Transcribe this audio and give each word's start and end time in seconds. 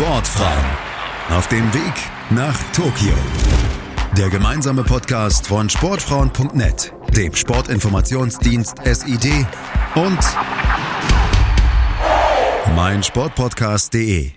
Sportfrauen 0.00 0.64
auf 1.28 1.46
dem 1.48 1.74
Weg 1.74 1.92
nach 2.30 2.56
Tokio. 2.72 3.12
Der 4.16 4.30
gemeinsame 4.30 4.82
Podcast 4.82 5.46
von 5.46 5.68
Sportfrauen.net, 5.68 6.94
dem 7.14 7.34
Sportinformationsdienst 7.34 8.78
SID 8.82 9.46
und 9.94 10.18
meinsportpodcast.de. 12.74 14.30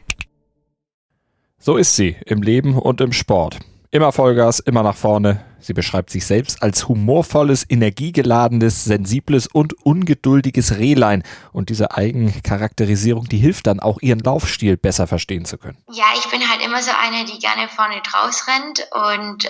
So 1.60 1.78
ist 1.78 1.96
sie 1.96 2.18
im 2.26 2.42
Leben 2.42 2.78
und 2.78 3.00
im 3.00 3.14
Sport. 3.14 3.60
Immer 3.90 4.12
Vollgas, 4.12 4.60
immer 4.60 4.84
nach 4.84 4.98
vorne. 4.98 5.46
Sie 5.64 5.74
beschreibt 5.74 6.10
sich 6.10 6.26
selbst 6.26 6.62
als 6.62 6.88
humorvolles, 6.88 7.66
energiegeladenes, 7.68 8.84
sensibles 8.84 9.48
und 9.48 9.74
ungeduldiges 9.86 10.78
Rehlein. 10.78 11.24
Und 11.54 11.70
diese 11.70 11.96
Eigencharakterisierung, 11.96 13.30
die 13.30 13.38
hilft 13.38 13.68
dann 13.68 13.80
auch, 13.80 14.02
ihren 14.02 14.20
Laufstil 14.20 14.76
besser 14.78 15.08
verstehen 15.08 15.46
zu 15.46 15.58
können. 15.58 15.78
Ja, 15.92 16.05
ich 16.18 16.30
bin 16.30 16.41
halt 16.49 16.63
immer 16.66 16.81
so 16.81 16.91
eine, 17.02 17.26
die 17.26 17.40
gerne 17.40 17.70
vorne 17.70 18.02
draus 18.02 18.45
rennt 18.48 18.88
und 18.91 19.45
äh, 19.45 19.49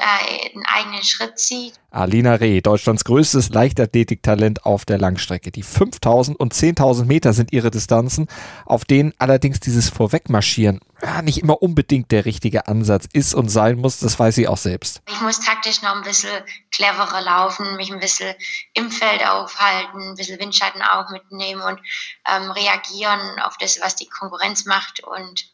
einen 0.54 0.66
eigenen 0.66 1.04
Schritt 1.04 1.40
zieht. 1.40 1.73
Alina 1.90 2.35
Reh, 2.35 2.62
Deutschlands 2.62 3.05
größtes 3.05 3.49
Leichtathletiktalent 3.49 4.66
auf 4.66 4.85
der 4.85 4.98
Langstrecke. 4.98 5.52
Die 5.52 5.62
5000 5.62 6.40
und 6.40 6.54
10.000 6.54 7.05
Meter 7.05 7.34
sind 7.34 7.54
ihre 7.54 7.70
Distanzen, 7.70 8.27
auf 8.66 8.85
denen 8.85 9.13
allerdings 9.20 9.59
dieses 9.59 9.90
Vorwegmarschieren 9.90 10.80
ja, 11.04 11.21
nicht 11.21 11.40
immer 11.40 11.62
unbedingt 11.62 12.12
der 12.12 12.26
richtige 12.26 12.68
Ansatz 12.68 13.07
ist 13.12 13.35
und 13.35 13.49
sein 13.49 13.77
muss. 13.77 13.99
Das 13.99 14.18
weiß 14.18 14.35
sie 14.35 14.48
auch 14.48 14.57
selbst. 14.57 15.02
Ich 15.09 15.21
muss 15.21 15.40
taktisch 15.40 15.82
noch 15.82 15.95
ein 15.95 16.02
bisschen 16.03 16.43
cleverer 16.71 17.21
laufen, 17.21 17.75
mich 17.75 17.91
ein 17.91 17.99
bisschen 17.99 18.35
im 18.73 18.91
Feld 18.91 19.25
aufhalten, 19.25 20.09
ein 20.09 20.16
bisschen 20.16 20.39
Windschatten 20.39 20.81
auch 20.81 21.09
mitnehmen 21.09 21.62
und 21.62 21.79
ähm, 22.27 22.52
reagieren 22.52 23.39
auf 23.39 23.57
das, 23.57 23.79
was 23.81 23.95
die 23.95 24.07
Konkurrenz 24.07 24.66
macht 24.66 25.03
und 25.03 25.52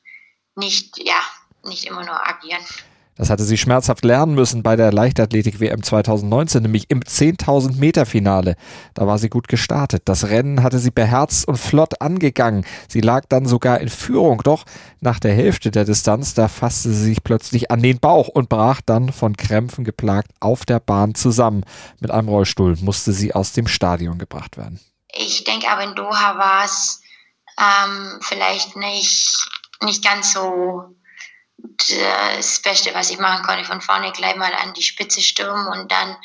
nicht, 0.55 0.97
ja, 0.97 1.19
nicht 1.63 1.85
immer 1.85 2.03
nur 2.03 2.27
agieren. 2.27 2.65
Das 3.19 3.29
hatte 3.29 3.43
sie 3.43 3.57
schmerzhaft 3.57 4.05
lernen 4.05 4.33
müssen 4.33 4.63
bei 4.63 4.77
der 4.77 4.93
Leichtathletik-WM 4.93 5.83
2019, 5.83 6.61
nämlich 6.61 6.89
im 6.89 7.01
10.000 7.01 7.75
Meter 7.75 8.05
Finale. 8.05 8.55
Da 8.93 9.07
war 9.07 9.17
sie 9.17 9.27
gut 9.27 9.49
gestartet. 9.49 10.03
Das 10.05 10.29
Rennen 10.29 10.63
hatte 10.63 10.79
sie 10.79 10.89
beherzt 10.89 11.45
und 11.45 11.57
flott 11.57 11.99
angegangen. 11.99 12.65
Sie 12.87 13.01
lag 13.01 13.25
dann 13.27 13.45
sogar 13.45 13.81
in 13.81 13.89
Führung. 13.89 14.41
Doch 14.45 14.63
nach 15.01 15.19
der 15.19 15.33
Hälfte 15.33 15.69
der 15.69 15.83
Distanz, 15.83 16.33
da 16.33 16.47
fasste 16.47 16.93
sie 16.93 17.03
sich 17.03 17.21
plötzlich 17.21 17.71
an 17.71 17.81
den 17.81 17.99
Bauch 17.99 18.29
und 18.29 18.47
brach 18.47 18.79
dann 18.85 19.11
von 19.11 19.35
Krämpfen 19.35 19.83
geplagt 19.83 20.31
auf 20.39 20.65
der 20.65 20.79
Bahn 20.79 21.13
zusammen. 21.13 21.65
Mit 21.99 22.11
einem 22.11 22.29
Rollstuhl 22.29 22.77
musste 22.79 23.11
sie 23.11 23.35
aus 23.35 23.51
dem 23.51 23.67
Stadion 23.67 24.17
gebracht 24.17 24.55
werden. 24.55 24.79
Ich 25.11 25.43
denke 25.43 25.67
aber 25.67 25.83
in 25.83 25.93
Doha 25.93 26.37
war 26.37 26.63
es 26.63 27.01
ähm, 27.57 28.19
vielleicht 28.21 28.77
nicht, 28.77 29.45
nicht 29.83 30.05
ganz 30.05 30.31
so 30.31 30.95
das 31.87 32.59
Beste, 32.59 32.93
was 32.93 33.09
ich 33.09 33.19
machen 33.19 33.43
konnte, 33.43 33.63
von 33.63 33.81
vorne 33.81 34.11
gleich 34.11 34.35
mal 34.35 34.53
an 34.53 34.73
die 34.73 34.83
Spitze 34.83 35.21
stürmen 35.21 35.67
und 35.67 35.91
dann 35.91 36.15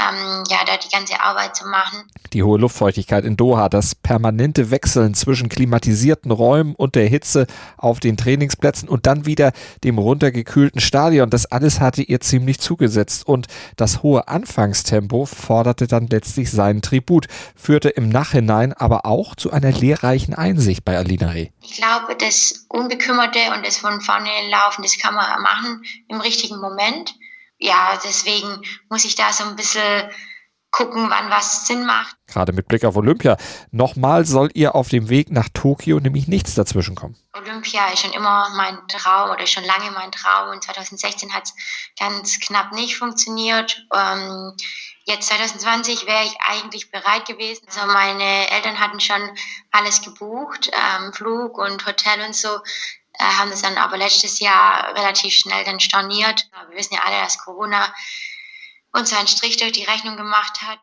ähm, 0.00 0.44
ja, 0.48 0.58
da 0.66 0.76
die 0.76 0.88
ganze 0.88 1.20
Arbeit 1.20 1.56
zu 1.56 1.66
machen. 1.66 2.04
Die 2.32 2.42
hohe 2.42 2.58
Luftfeuchtigkeit 2.58 3.24
in 3.24 3.36
Doha, 3.36 3.68
das 3.68 3.94
permanente 3.94 4.70
Wechseln 4.70 5.14
zwischen 5.14 5.48
klimatisierten 5.48 6.30
Räumen 6.30 6.74
und 6.74 6.94
der 6.94 7.06
Hitze 7.06 7.46
auf 7.76 8.00
den 8.00 8.16
Trainingsplätzen 8.16 8.88
und 8.88 9.06
dann 9.06 9.26
wieder 9.26 9.52
dem 9.84 9.98
runtergekühlten 9.98 10.80
Stadion, 10.80 11.28
das 11.30 11.46
alles 11.46 11.80
hatte 11.80 12.02
ihr 12.02 12.20
ziemlich 12.20 12.60
zugesetzt 12.60 13.26
und 13.26 13.46
das 13.76 14.02
hohe 14.02 14.28
Anfangstempo 14.28 15.26
forderte 15.26 15.86
dann 15.86 16.06
letztlich 16.06 16.50
seinen 16.50 16.82
Tribut, 16.82 17.26
führte 17.54 17.88
im 17.88 18.08
Nachhinein 18.08 18.72
aber 18.72 19.06
auch 19.06 19.34
zu 19.34 19.50
einer 19.50 19.72
lehrreichen 19.72 20.34
Einsicht 20.34 20.84
bei 20.84 20.96
Alina 20.96 21.30
Reh. 21.30 21.48
Ich 21.60 21.76
glaube, 21.76 22.16
das 22.16 22.66
Unbekümmerte 22.68 23.38
und 23.54 23.66
das 23.66 23.78
von 23.78 24.00
vorne 24.00 24.30
laufen, 24.50 24.82
das 24.82 24.98
kann 24.98 25.14
man 25.14 25.26
machen 25.42 25.82
im 26.08 26.20
richtigen 26.20 26.60
Moment 26.60 27.14
ja, 27.60 27.98
deswegen 28.02 28.62
muss 28.88 29.04
ich 29.04 29.14
da 29.14 29.32
so 29.32 29.44
ein 29.44 29.56
bisschen 29.56 30.10
gucken, 30.70 31.10
wann 31.10 31.30
was 31.30 31.66
Sinn 31.66 31.84
macht. 31.84 32.16
Gerade 32.26 32.52
mit 32.52 32.68
Blick 32.68 32.84
auf 32.84 32.96
Olympia. 32.96 33.36
Nochmal 33.70 34.24
soll 34.24 34.50
ihr 34.54 34.74
auf 34.74 34.88
dem 34.88 35.08
Weg 35.08 35.30
nach 35.30 35.48
Tokio 35.52 35.98
nämlich 35.98 36.28
nichts 36.28 36.54
dazwischen 36.54 36.94
kommen. 36.94 37.16
Olympia 37.32 37.88
ist 37.88 38.00
schon 38.00 38.12
immer 38.12 38.48
mein 38.56 38.78
Traum 38.88 39.30
oder 39.30 39.46
schon 39.46 39.64
lange 39.64 39.90
mein 39.90 40.12
Traum 40.12 40.50
und 40.50 40.62
2016 40.62 41.32
hat 41.32 41.44
es 41.44 41.54
ganz 41.98 42.38
knapp 42.38 42.72
nicht 42.72 42.96
funktioniert. 42.96 43.84
Ähm, 43.94 44.54
jetzt 45.06 45.28
2020 45.28 46.06
wäre 46.06 46.24
ich 46.24 46.36
eigentlich 46.46 46.90
bereit 46.90 47.26
gewesen. 47.26 47.66
Also 47.66 47.86
meine 47.86 48.50
Eltern 48.50 48.78
hatten 48.78 49.00
schon 49.00 49.36
alles 49.72 50.02
gebucht, 50.02 50.70
ähm, 50.72 51.12
Flug 51.12 51.58
und 51.58 51.84
Hotel 51.84 52.24
und 52.24 52.36
so 52.36 52.60
haben 53.18 53.50
das 53.50 53.62
dann 53.62 53.76
aber 53.76 53.96
letztes 53.96 54.40
Jahr 54.40 54.94
relativ 54.94 55.34
schnell 55.34 55.64
dann 55.64 55.80
storniert. 55.80 56.48
Wir 56.68 56.78
wissen 56.78 56.94
ja 56.94 57.00
alle, 57.04 57.20
dass 57.22 57.38
Corona 57.38 57.92
uns 58.92 59.12
einen 59.12 59.28
Strich 59.28 59.56
durch 59.56 59.72
die 59.72 59.84
Rechnung 59.84 60.16
gemacht 60.16 60.60
hat. 60.62 60.78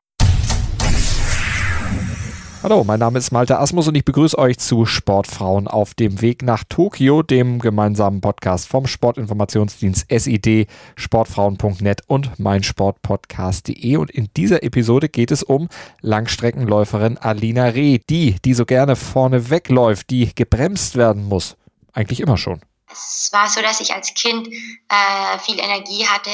Hallo, 2.63 2.83
mein 2.83 2.99
Name 2.99 3.19
ist 3.19 3.31
Malte 3.31 3.59
Asmus 3.59 3.87
und 3.87 3.95
ich 3.95 4.03
begrüße 4.03 4.37
euch 4.37 4.57
zu 4.57 4.85
Sportfrauen 4.87 5.67
auf 5.67 5.93
dem 5.93 6.21
Weg 6.21 6.41
nach 6.41 6.63
Tokio, 6.67 7.21
dem 7.21 7.59
gemeinsamen 7.59 8.19
Podcast 8.19 8.67
vom 8.67 8.87
Sportinformationsdienst 8.87 10.07
SID, 10.09 10.67
sportfrauen.net 10.95 12.01
und 12.07 12.39
meinsportpodcast.de. 12.39 13.97
Und 13.97 14.09
in 14.09 14.29
dieser 14.35 14.63
Episode 14.63 15.07
geht 15.07 15.29
es 15.29 15.43
um 15.43 15.69
Langstreckenläuferin 16.01 17.17
Alina 17.19 17.65
Reh, 17.65 17.99
die, 18.09 18.35
die 18.43 18.53
so 18.55 18.65
gerne 18.65 18.95
vorne 18.95 19.51
wegläuft, 19.51 20.09
die 20.09 20.33
gebremst 20.33 20.97
werden 20.97 21.25
muss 21.25 21.57
eigentlich 21.97 22.19
immer 22.19 22.37
schon. 22.37 22.61
Es 22.89 23.29
war 23.33 23.49
so, 23.49 23.61
dass 23.61 23.81
ich 23.81 23.93
als 23.93 24.13
Kind 24.13 24.47
äh, 24.47 25.39
viel 25.39 25.59
Energie 25.59 26.07
hatte 26.07 26.31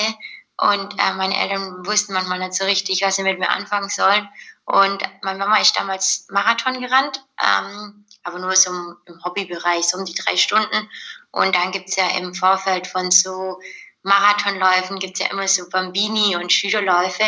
und 0.57 0.93
äh, 0.99 1.13
meine 1.13 1.35
Eltern 1.35 1.85
wussten 1.85 2.13
manchmal 2.13 2.39
nicht 2.39 2.53
so 2.53 2.65
richtig, 2.65 3.01
was 3.01 3.15
sie 3.15 3.23
mit 3.23 3.39
mir 3.39 3.49
anfangen 3.49 3.89
sollen. 3.89 4.27
Und 4.65 5.03
meine 5.23 5.39
Mama 5.39 5.57
ist 5.57 5.75
damals 5.75 6.27
Marathon 6.29 6.79
gerannt, 6.79 7.25
ähm, 7.41 8.05
aber 8.23 8.39
nur 8.39 8.55
so 8.55 8.71
im 9.05 9.23
Hobbybereich, 9.25 9.85
so 9.85 9.97
um 9.97 10.05
die 10.05 10.13
drei 10.13 10.37
Stunden. 10.37 10.89
Und 11.31 11.55
dann 11.55 11.71
gibt 11.71 11.89
es 11.89 11.95
ja 11.95 12.07
im 12.17 12.33
Vorfeld 12.33 12.87
von 12.87 13.09
so 13.09 13.59
Marathonläufen, 14.03 14.99
gibt 14.99 15.19
es 15.19 15.25
ja 15.25 15.31
immer 15.31 15.47
so 15.47 15.67
Bambini 15.69 16.35
und 16.35 16.51
Schülerläufe. 16.51 17.25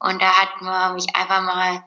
Und 0.00 0.20
da 0.20 0.30
hat 0.30 0.60
man 0.60 0.94
mich 0.94 1.14
einfach 1.14 1.42
mal 1.42 1.84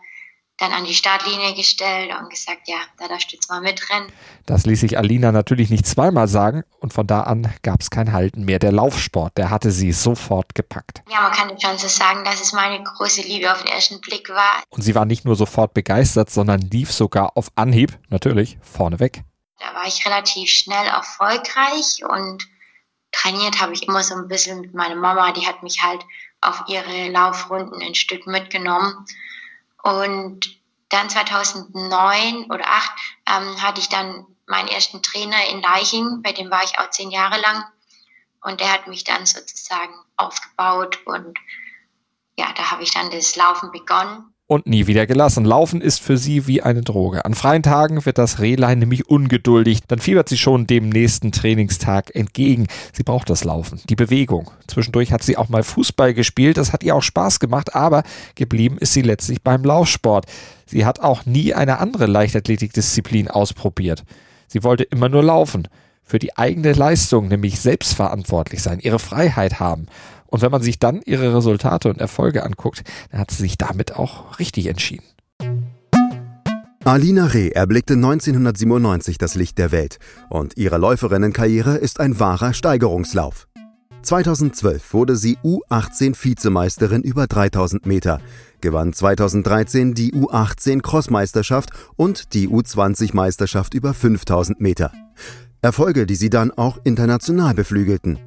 dann 0.62 0.74
an 0.74 0.86
die 0.86 0.94
Startlinie 0.94 1.56
gestellt 1.56 2.12
und 2.20 2.30
gesagt, 2.30 2.68
ja, 2.68 2.78
da 3.00 3.08
darfst 3.08 3.32
du 3.32 3.36
jetzt 3.36 3.50
mal 3.50 3.62
mitrennen. 3.62 4.12
Das 4.46 4.66
ließ 4.66 4.80
sich 4.80 4.98
Alina 4.98 5.32
natürlich 5.32 5.70
nicht 5.70 5.88
zweimal 5.88 6.28
sagen 6.28 6.64
und 6.80 6.94
von 6.94 7.08
da 7.08 7.22
an 7.22 7.52
gab 7.64 7.82
es 7.82 7.90
kein 7.90 8.14
Halten 8.14 8.46
mehr. 8.46 8.60
Der 8.60 8.72
Laufsport, 8.72 9.38
der 9.38 9.50
hatte 9.50 9.72
sie 9.72 9.92
sofort 9.92 10.54
gepackt. 10.54 11.02
Ja, 11.10 11.22
man 11.22 11.32
kann 11.32 11.60
schon 11.60 11.78
so 11.78 11.88
sagen, 11.88 12.24
dass 12.24 12.42
es 12.42 12.54
meine 12.54 12.84
große 12.84 13.22
Liebe 13.22 13.52
auf 13.52 13.64
den 13.64 13.72
ersten 13.72 14.00
Blick 14.02 14.30
war. 14.30 14.64
Und 14.70 14.84
sie 14.84 14.94
war 14.94 15.06
nicht 15.06 15.26
nur 15.26 15.36
sofort 15.36 15.74
begeistert, 15.74 16.30
sondern 16.30 16.62
lief 16.62 16.92
sogar 16.92 17.36
auf 17.36 17.48
Anhieb, 17.56 17.98
natürlich, 18.10 18.58
vorneweg. 18.62 19.24
Da 19.60 19.74
war 19.74 19.88
ich 19.88 20.06
relativ 20.06 20.50
schnell 20.50 20.88
erfolgreich 20.88 22.04
und 22.08 22.48
trainiert 23.12 23.60
habe 23.60 23.74
ich 23.74 23.88
immer 23.88 24.04
so 24.04 24.16
ein 24.16 24.28
bisschen 24.28 24.62
mit 24.62 24.74
meiner 24.74 24.96
Mama. 24.96 25.32
Die 25.32 25.46
hat 25.46 25.64
mich 25.64 25.82
halt 25.82 26.04
auf 26.42 26.64
ihre 26.68 27.10
Laufrunden 27.10 27.82
ein 27.82 27.96
Stück 27.96 28.28
mitgenommen. 28.28 29.06
Und 29.84 30.59
dann 30.90 31.09
2009 31.09 32.46
oder 32.46 32.64
2008 32.64 32.92
ähm, 33.28 33.62
hatte 33.62 33.81
ich 33.81 33.90
dann 33.90 34.25
meinen 34.46 34.68
ersten 34.68 35.02
Trainer 35.02 35.47
in 35.50 35.62
Leiching, 35.62 36.22
bei 36.22 36.34
dem 36.34 36.52
war 36.52 36.64
ich 36.64 36.78
auch 36.78 36.90
zehn 36.90 37.12
Jahre 37.12 37.40
lang. 37.40 37.64
Und 38.42 38.59
der 38.59 38.72
hat 38.72 38.88
mich 38.88 39.03
dann 39.03 39.25
sozusagen 39.25 39.94
aufgebaut 40.18 41.00
und 41.06 41.38
ja, 42.38 42.52
da 42.53 42.72
habe 42.72 42.84
ich 42.84 42.92
dann 42.92 43.12
das 43.12 43.36
Laufen 43.36 43.72
begonnen 43.72 44.34
und 44.51 44.67
nie 44.67 44.85
wieder 44.85 45.07
gelassen. 45.07 45.45
Laufen 45.45 45.79
ist 45.79 46.01
für 46.01 46.17
sie 46.17 46.45
wie 46.45 46.62
eine 46.62 46.81
Droge. 46.81 47.23
An 47.23 47.35
freien 47.35 47.63
Tagen 47.63 48.06
wird 48.06 48.17
das 48.17 48.41
Rehlein 48.41 48.79
nämlich 48.79 49.09
ungeduldig. 49.09 49.79
Dann 49.88 50.00
fiebert 50.00 50.28
sie 50.28 50.38
schon 50.38 50.67
dem 50.67 50.89
nächsten 50.89 51.31
Trainingstag 51.31 52.13
entgegen. 52.13 52.68
Sie 52.92 53.03
braucht 53.03 53.30
das 53.30 53.45
Laufen, 53.45 53.80
die 53.88 53.95
Bewegung. 53.95 54.51
Zwischendurch 54.68 55.13
hat 55.13 55.24
sie 55.24 55.38
auch 55.38 55.48
mal 55.48 55.63
Fußball 55.63 56.13
gespielt. 56.13 56.57
Das 56.57 56.74
hat 56.74 56.83
ihr 56.83 56.98
auch 56.98 57.01
Spaß 57.01 57.39
gemacht, 57.39 57.75
aber 57.75 58.03
geblieben 58.36 58.77
ist 58.77 58.92
sie 58.92 59.03
letztlich 59.03 59.42
beim 59.42 59.63
Laufsport. 59.63 60.25
Sie 60.65 60.83
hat 60.83 61.00
auch 61.00 61.25
nie 61.25 61.54
eine 61.54 61.80
andere 61.80 62.06
Leichtathletikdisziplin 62.07 63.30
ausprobiert. 63.30 64.04
Sie 64.47 64.65
wollte 64.65 64.83
immer 64.83 65.07
nur 65.07 65.24
laufen. 65.24 65.69
Für 66.12 66.19
die 66.19 66.38
eigene 66.38 66.74
Leistung, 66.74 67.30
nämlich 67.30 67.62
selbstverantwortlich 67.62 68.62
sein, 68.62 68.81
ihre 68.81 69.00
Freiheit 69.00 69.62
haben. 69.62 69.86
Und 70.25 70.42
wenn 70.42 70.52
man 70.52 70.62
sich 70.62 70.78
dann 70.78 71.00
ihre 71.06 71.34
Resultate 71.34 71.88
und 71.88 72.02
Erfolge 72.02 72.44
anguckt, 72.44 72.84
dann 73.12 73.22
hat 73.22 73.31
sie 73.31 73.42
sich 73.44 73.58
damit 73.58 73.96
auch 73.96 74.38
richtig 74.38 74.68
entschieden. 74.68 75.06
Alina 76.84 77.28
Reh 77.28 77.52
erblickte 77.52 77.94
1997 77.94 79.19
das 79.19 79.36
Licht 79.36 79.58
der 79.58 79.72
Welt 79.72 80.00
und 80.30 80.58
ihre 80.58 80.78
Läuferinnenkarriere 80.78 81.78
ist 81.78 82.02
ein 82.02 82.19
wahrer 82.19 82.54
Steigerungslauf. 82.54 83.48
2012 84.02 84.94
wurde 84.94 85.16
sie 85.16 85.38
U18-Vizemeisterin 85.38 87.04
über 87.04 87.28
3000 87.28 87.86
Meter, 87.86 88.19
gewann 88.60 88.92
2013 88.92 89.94
die 89.94 90.12
U18-Crossmeisterschaft 90.12 91.69
und 91.96 92.34
die 92.34 92.50
U20-Meisterschaft 92.50 93.74
über 93.74 93.94
5000 93.94 94.60
Meter. 94.60 94.92
Erfolge, 95.62 96.06
die 96.06 96.16
sie 96.16 96.30
dann 96.30 96.52
auch 96.52 96.80
international 96.84 97.54
beflügelten. 97.54 98.19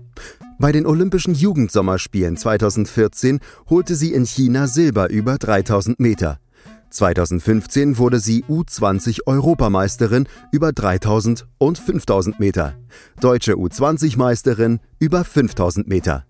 Bei 0.59 0.71
den 0.71 0.87
Olympischen 0.87 1.35
Jugendsommerspielen 1.35 2.37
2014 2.37 3.41
holte 3.69 3.97
sie 3.97 4.13
in 4.13 4.25
China 4.25 4.69
Silber 4.69 5.11
über 5.11 5.39
3000 5.39 5.99
Meter. 5.99 6.39
2015 6.91 7.99
wurde 7.99 8.21
sie 8.21 8.45
U20-Europameisterin 8.45 10.29
über 10.53 10.73
3000 10.73 11.47
und 11.59 11.77
5000 11.77 12.39
Meter, 12.39 12.77
deutsche 13.21 13.55
U20-Meisterin 13.55 14.79
über 15.01 15.25
5000 15.25 15.89
Meter. 15.89 16.25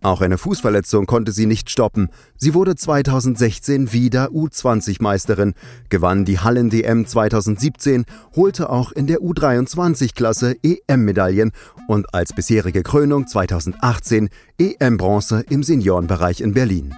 Auch 0.00 0.20
eine 0.20 0.38
Fußverletzung 0.38 1.06
konnte 1.06 1.32
sie 1.32 1.46
nicht 1.46 1.70
stoppen. 1.70 2.10
Sie 2.36 2.54
wurde 2.54 2.76
2016 2.76 3.92
wieder 3.92 4.28
U20-Meisterin, 4.28 5.54
gewann 5.88 6.24
die 6.24 6.38
Hallen-DM 6.38 7.06
2017, 7.06 8.04
holte 8.36 8.70
auch 8.70 8.92
in 8.92 9.08
der 9.08 9.18
U23-Klasse 9.18 10.56
EM-Medaillen 10.62 11.50
und 11.88 12.14
als 12.14 12.32
bisherige 12.32 12.84
Krönung 12.84 13.26
2018 13.26 14.28
EM-Bronze 14.58 15.44
im 15.50 15.64
Seniorenbereich 15.64 16.42
in 16.42 16.54
Berlin. 16.54 16.94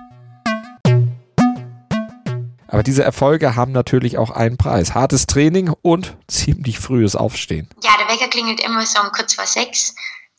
Aber 2.68 2.82
diese 2.84 3.02
Erfolge 3.02 3.56
haben 3.56 3.72
natürlich 3.72 4.16
auch 4.18 4.30
einen 4.30 4.56
Preis. 4.56 4.94
Hartes 4.94 5.26
Training 5.26 5.72
und 5.82 6.16
ziemlich 6.28 6.78
frühes 6.78 7.16
Aufstehen. 7.16 7.68
Ja, 7.82 7.90
der 7.98 8.14
Wecker 8.14 8.28
klingelt 8.28 8.62
immer 8.62 8.84
so 8.86 9.00
um 9.00 9.10
kurz 9.10 9.34
vor 9.34 9.46
sechs. 9.46 9.94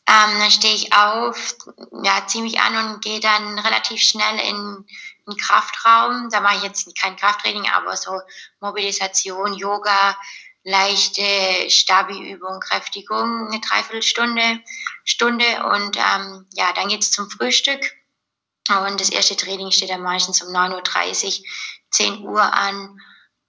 Ähm, 0.08 0.38
dann 0.38 0.50
stehe 0.50 0.74
ich 0.74 0.92
auf, 0.92 1.56
ja, 2.02 2.26
ziehe 2.26 2.42
mich 2.42 2.60
an 2.60 2.76
und 2.76 3.04
gehe 3.04 3.20
dann 3.20 3.58
relativ 3.58 4.02
schnell 4.02 4.38
in 4.40 4.84
den 5.26 5.36
Kraftraum. 5.36 6.28
Da 6.30 6.40
mache 6.40 6.56
ich 6.56 6.62
jetzt 6.64 7.00
kein 7.00 7.16
Krafttraining, 7.16 7.68
aber 7.68 7.96
so 7.96 8.20
Mobilisation, 8.60 9.54
Yoga, 9.54 10.16
leichte 10.64 11.70
Stabi-Übung, 11.70 12.60
Kräftigung, 12.60 13.48
eine 13.48 13.60
Dreiviertelstunde, 13.60 14.60
Stunde 15.04 15.44
und 15.72 15.96
ähm, 15.96 16.46
ja, 16.52 16.72
dann 16.72 16.88
geht's 16.88 17.10
zum 17.10 17.30
Frühstück. 17.30 17.80
Und 18.68 19.00
das 19.00 19.10
erste 19.10 19.36
Training 19.36 19.72
steht 19.72 19.90
dann 19.90 20.02
meistens 20.02 20.40
um 20.42 20.54
9.30 20.54 21.40
Uhr, 21.40 21.44
10 21.90 22.24
Uhr 22.24 22.42
an, 22.42 23.00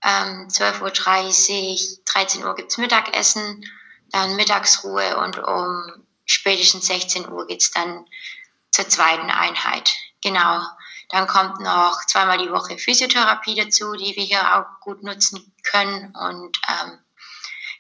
ähm, 0.03 0.47
12.30 0.47 0.81
Uhr, 0.81 2.03
13 2.05 2.43
Uhr 2.43 2.55
gibt's 2.55 2.77
Mittagessen, 2.77 3.63
dann 4.11 4.35
Mittagsruhe 4.35 5.17
und 5.17 5.37
um 5.39 6.05
spätestens 6.25 6.87
16 6.87 7.29
Uhr 7.29 7.47
geht's 7.47 7.71
dann 7.71 8.05
zur 8.71 8.89
zweiten 8.89 9.29
Einheit. 9.29 9.93
Genau. 10.21 10.61
Dann 11.09 11.27
kommt 11.27 11.59
noch 11.59 12.05
zweimal 12.07 12.39
die 12.39 12.51
Woche 12.51 12.77
Physiotherapie 12.77 13.55
dazu, 13.55 13.93
die 13.93 14.15
wir 14.15 14.23
hier 14.23 14.57
auch 14.57 14.79
gut 14.79 15.03
nutzen 15.03 15.53
können. 15.63 16.15
Und 16.15 16.59
ähm, 16.67 16.97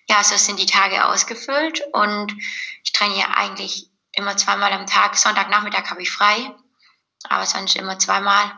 ja, 0.07 0.23
so 0.23 0.35
sind 0.37 0.59
die 0.59 0.65
Tage 0.65 1.05
ausgefüllt. 1.05 1.81
Und 1.93 2.35
ich 2.83 2.91
trainiere 2.91 3.35
eigentlich 3.35 3.89
immer 4.11 4.37
zweimal 4.37 4.71
am 4.71 4.85
Tag. 4.85 5.15
Sonntagnachmittag 5.15 5.89
habe 5.89 6.03
ich 6.03 6.11
frei, 6.11 6.51
aber 7.23 7.45
sonst 7.45 7.75
immer 7.75 7.97
zweimal. 7.97 8.51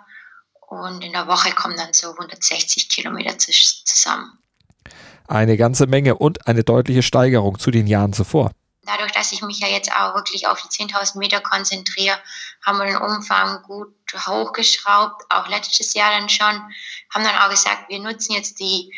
Und 0.67 1.03
in 1.03 1.13
der 1.13 1.27
Woche 1.27 1.51
kommen 1.51 1.77
dann 1.77 1.93
so 1.93 2.11
160 2.11 2.89
Kilometer 2.89 3.37
zusammen. 3.37 4.39
Eine 5.27 5.57
ganze 5.57 5.87
Menge 5.87 6.15
und 6.15 6.47
eine 6.47 6.63
deutliche 6.63 7.01
Steigerung 7.01 7.59
zu 7.59 7.71
den 7.71 7.87
Jahren 7.87 8.13
zuvor 8.13 8.51
dadurch, 8.85 9.11
dass 9.11 9.31
ich 9.31 9.41
mich 9.41 9.59
ja 9.59 9.67
jetzt 9.67 9.91
auch 9.91 10.15
wirklich 10.15 10.47
auf 10.47 10.61
die 10.61 10.67
10.000 10.67 11.17
Meter 11.17 11.41
konzentriere, 11.41 12.17
haben 12.65 12.77
wir 12.77 12.85
den 12.85 12.97
Umfang 12.97 13.61
gut 13.63 13.93
hochgeschraubt, 14.13 15.23
auch 15.29 15.47
letztes 15.47 15.93
Jahr 15.93 16.11
dann 16.11 16.29
schon, 16.29 16.55
haben 17.13 17.23
dann 17.23 17.37
auch 17.37 17.49
gesagt, 17.49 17.89
wir 17.89 17.99
nutzen 17.99 18.33
jetzt 18.33 18.59
die 18.59 18.91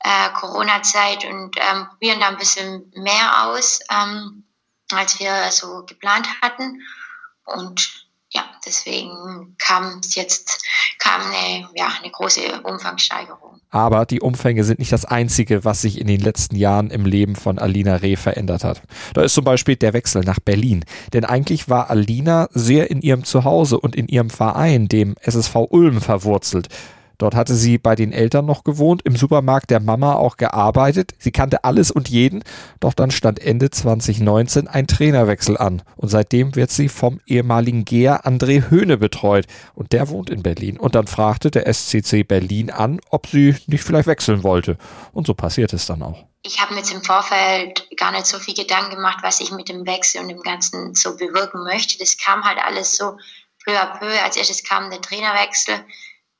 äh, 0.00 0.30
Corona-Zeit 0.30 1.24
und 1.24 1.56
ähm, 1.58 1.88
probieren 1.88 2.20
da 2.20 2.28
ein 2.28 2.36
bisschen 2.36 2.92
mehr 2.94 3.46
aus, 3.46 3.80
ähm, 3.90 4.44
als 4.92 5.18
wir 5.18 5.50
so 5.50 5.84
geplant 5.84 6.26
hatten. 6.40 6.82
Und 7.44 8.07
ja, 8.30 8.44
deswegen 8.66 9.56
kam 9.58 10.00
es 10.00 10.14
jetzt 10.14 10.62
kam 10.98 11.22
eine, 11.22 11.68
ja, 11.74 11.88
eine 12.00 12.10
große 12.10 12.40
Umfangssteigerung. 12.62 13.60
Aber 13.70 14.06
die 14.06 14.20
Umfänge 14.20 14.64
sind 14.64 14.78
nicht 14.78 14.92
das 14.92 15.04
Einzige, 15.04 15.64
was 15.64 15.82
sich 15.82 16.00
in 16.00 16.06
den 16.06 16.20
letzten 16.20 16.56
Jahren 16.56 16.90
im 16.90 17.04
Leben 17.04 17.36
von 17.36 17.58
Alina 17.58 17.96
Reh 17.96 18.16
verändert 18.16 18.64
hat. 18.64 18.82
Da 19.14 19.22
ist 19.22 19.34
zum 19.34 19.44
Beispiel 19.44 19.76
der 19.76 19.92
Wechsel 19.92 20.22
nach 20.22 20.40
Berlin. 20.40 20.84
Denn 21.12 21.24
eigentlich 21.24 21.68
war 21.68 21.90
Alina 21.90 22.48
sehr 22.52 22.90
in 22.90 23.02
ihrem 23.02 23.24
Zuhause 23.24 23.78
und 23.78 23.94
in 23.94 24.08
ihrem 24.08 24.30
Verein, 24.30 24.88
dem 24.88 25.16
SSV 25.20 25.54
Ulm, 25.70 26.00
verwurzelt. 26.00 26.68
Dort 27.18 27.34
hatte 27.34 27.54
sie 27.54 27.78
bei 27.78 27.96
den 27.96 28.12
Eltern 28.12 28.46
noch 28.46 28.62
gewohnt, 28.62 29.02
im 29.02 29.16
Supermarkt 29.16 29.70
der 29.70 29.80
Mama 29.80 30.14
auch 30.14 30.36
gearbeitet. 30.36 31.12
Sie 31.18 31.32
kannte 31.32 31.64
alles 31.64 31.90
und 31.90 32.08
jeden. 32.08 32.44
Doch 32.78 32.94
dann 32.94 33.10
stand 33.10 33.40
Ende 33.40 33.70
2019 33.70 34.68
ein 34.68 34.86
Trainerwechsel 34.86 35.58
an. 35.58 35.82
Und 35.96 36.08
seitdem 36.08 36.54
wird 36.54 36.70
sie 36.70 36.88
vom 36.88 37.20
ehemaligen 37.26 37.84
Geher 37.84 38.24
André 38.24 38.70
Höhne 38.70 38.98
betreut. 38.98 39.46
Und 39.74 39.92
der 39.92 40.08
wohnt 40.08 40.30
in 40.30 40.44
Berlin. 40.44 40.78
Und 40.78 40.94
dann 40.94 41.08
fragte 41.08 41.50
der 41.50 41.72
SCC 41.72 42.22
Berlin 42.22 42.70
an, 42.70 43.00
ob 43.10 43.26
sie 43.26 43.56
nicht 43.66 43.82
vielleicht 43.82 44.06
wechseln 44.06 44.44
wollte. 44.44 44.78
Und 45.12 45.26
so 45.26 45.34
passiert 45.34 45.72
es 45.72 45.86
dann 45.86 46.02
auch. 46.02 46.24
Ich 46.42 46.60
habe 46.60 46.72
mir 46.72 46.80
jetzt 46.80 46.92
im 46.92 47.02
Vorfeld 47.02 47.88
gar 47.96 48.12
nicht 48.12 48.26
so 48.26 48.38
viel 48.38 48.54
Gedanken 48.54 48.94
gemacht, 48.94 49.18
was 49.22 49.40
ich 49.40 49.50
mit 49.50 49.68
dem 49.68 49.84
Wechsel 49.86 50.20
und 50.20 50.28
dem 50.28 50.40
Ganzen 50.40 50.94
so 50.94 51.16
bewirken 51.16 51.64
möchte. 51.64 51.98
Das 51.98 52.16
kam 52.16 52.44
halt 52.44 52.58
alles 52.64 52.96
so 52.96 53.16
peu 53.64 53.76
à 53.76 53.98
peu. 53.98 54.06
Als 54.22 54.36
erstes 54.36 54.62
kam 54.62 54.88
der 54.90 55.00
Trainerwechsel 55.00 55.74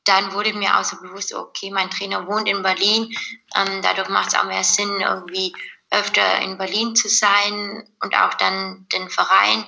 dann 0.09 0.33
wurde 0.33 0.55
mir 0.55 0.79
auch 0.79 0.85
so 0.85 0.97
bewusst, 1.01 1.35
okay, 1.35 1.71
mein 1.71 1.91
Trainer 1.91 2.27
wohnt 2.27 2.49
in 2.49 2.63
Berlin, 2.63 3.15
ähm, 3.55 3.83
dadurch 3.83 4.09
macht 4.09 4.29
es 4.29 4.35
auch 4.35 4.45
mehr 4.45 4.65
Sinn, 4.65 5.01
irgendwie 5.01 5.55
öfter 5.91 6.41
in 6.41 6.59
Berlin 6.59 6.95
zu 6.97 7.09
sein 7.09 7.89
und 8.03 8.15
auch 8.15 8.35
dann 8.35 8.87
den 8.93 9.09
Verein 9.09 9.67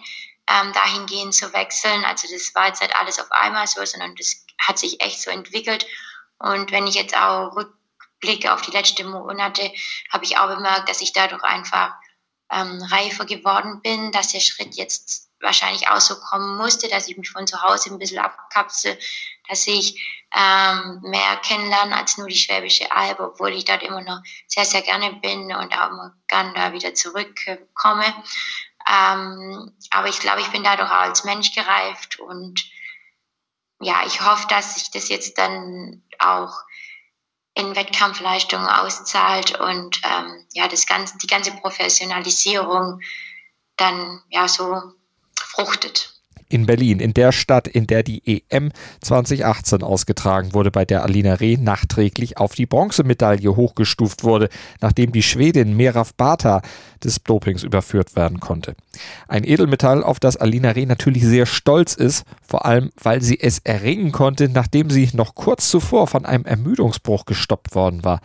ähm, 0.48 0.72
dahingehend 0.72 1.34
zu 1.34 1.52
wechseln. 1.52 2.04
Also 2.04 2.28
das 2.32 2.54
war 2.54 2.69
jetzt 2.69 2.82
nicht 2.82 2.94
alles 2.96 3.19
auf 3.19 3.31
einmal 3.31 3.66
so, 3.66 3.84
sondern 3.84 4.14
das 4.16 4.44
hat 4.58 4.78
sich 4.78 5.00
echt 5.00 5.22
so 5.22 5.31
entwickelt. 5.31 5.87
Und 6.38 6.72
wenn 6.72 6.87
ich 6.87 6.94
jetzt 6.94 7.16
auch 7.16 7.54
rückblicke 7.54 8.52
auf 8.52 8.62
die 8.62 8.70
letzten 8.70 9.10
Monate, 9.10 9.72
habe 10.12 10.25
ich 10.25 10.38
auch 10.38 10.48
bemerkt, 10.48 10.88
dass 10.88 11.00
ich 11.00 11.12
dadurch 11.12 11.42
einfach 11.42 11.92
ähm, 12.50 12.82
reifer 12.82 13.25
geworden 13.25 13.81
bin, 13.82 14.12
dass 14.12 14.32
der 14.32 14.41
Schritt 14.41 14.75
jetzt 14.76 15.29
wahrscheinlich 15.41 15.88
auch 15.88 16.00
so 16.00 16.17
kommen 16.17 16.56
musste, 16.56 16.88
dass 16.88 17.08
ich 17.08 17.17
mich 17.17 17.31
von 17.31 17.47
zu 17.47 17.62
Hause 17.62 17.91
ein 17.91 17.99
bisschen 17.99 18.19
abkapsel, 18.19 18.99
dass 19.49 19.67
ich 19.67 20.00
ähm, 20.35 21.00
mehr 21.02 21.37
kennenlerne 21.38 21.97
als 21.97 22.19
nur 22.19 22.29
die 22.29 22.37
Schwäbische 22.37 22.91
Alb, 22.93 23.20
obwohl 23.20 23.52
ich 23.52 23.64
dort 23.64 23.82
immer 23.82 24.02
noch 24.02 24.20
sehr, 24.47 24.64
sehr 24.64 24.82
gerne 24.82 25.14
bin 25.14 25.55
und 25.55 25.73
auch 25.73 25.91
immer 25.91 26.14
gern 26.29 26.55
da 26.55 26.73
wieder 26.73 26.94
zurückkomme. 26.94 28.14
Ähm, 28.88 29.73
aber 29.90 30.09
ich 30.09 30.21
glaube, 30.21 30.40
ich 30.40 30.49
bin 30.49 30.64
dadurch 30.64 30.90
auch 30.90 30.95
als 30.95 31.25
Mensch 31.25 31.54
gereift 31.54 32.19
und 32.21 32.64
ja, 33.80 34.04
ich 34.07 34.21
hoffe, 34.21 34.47
dass 34.49 34.75
sich 34.75 34.90
das 34.90 35.09
jetzt 35.09 35.38
dann 35.38 36.02
auch 36.19 36.52
in 37.61 37.76
Wettkampfleistungen 37.76 38.67
auszahlt 38.67 39.59
und 39.61 40.00
ähm, 40.05 40.47
ja, 40.52 40.67
das 40.67 40.87
ganze, 40.87 41.19
die 41.19 41.26
ganze 41.26 41.52
Professionalisierung 41.52 43.00
dann 43.76 44.23
ja 44.31 44.49
so 44.49 44.95
fruchtet 45.35 46.19
in 46.50 46.66
Berlin, 46.66 47.00
in 47.00 47.14
der 47.14 47.33
Stadt, 47.33 47.66
in 47.66 47.87
der 47.87 48.02
die 48.02 48.42
EM 48.50 48.71
2018 49.00 49.83
ausgetragen 49.83 50.52
wurde, 50.52 50.71
bei 50.71 50.85
der 50.85 51.02
Alina 51.04 51.35
Reh 51.35 51.57
nachträglich 51.57 52.37
auf 52.37 52.54
die 52.54 52.66
Bronzemedaille 52.66 53.57
hochgestuft 53.57 54.25
wurde, 54.25 54.50
nachdem 54.80 55.12
die 55.12 55.23
Schwedin 55.23 55.76
Meraf 55.76 56.12
Bata 56.14 56.61
des 57.02 57.23
Dopings 57.23 57.62
überführt 57.62 58.16
werden 58.16 58.40
konnte. 58.40 58.75
Ein 59.28 59.45
Edelmetall, 59.45 60.02
auf 60.02 60.21
das 60.21 60.37
Alina 60.37 60.73
Reh 60.73 60.87
natürlich 60.87 61.25
sehr 61.25 61.47
stolz 61.47 61.95
ist, 61.95 62.25
vor 62.47 62.66
allem 62.66 62.90
weil 63.02 63.23
sie 63.23 63.40
es 63.40 63.61
erringen 63.61 64.12
konnte, 64.12 64.49
nachdem 64.49 64.90
sie 64.90 65.09
noch 65.14 65.35
kurz 65.35 65.71
zuvor 65.71 66.07
von 66.07 66.26
einem 66.26 66.45
Ermüdungsbruch 66.45 67.25
gestoppt 67.25 67.75
worden 67.75 68.04
war. 68.04 68.21